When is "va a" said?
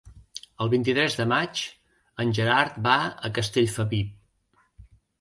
2.91-3.35